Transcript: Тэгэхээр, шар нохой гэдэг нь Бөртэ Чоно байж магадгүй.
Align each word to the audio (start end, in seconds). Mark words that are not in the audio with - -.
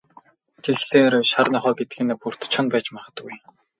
Тэгэхээр, 0.63 1.13
шар 1.31 1.47
нохой 1.53 1.73
гэдэг 1.77 1.99
нь 2.03 2.19
Бөртэ 2.21 2.45
Чоно 2.53 2.69
байж 2.71 2.85
магадгүй. 2.95 3.35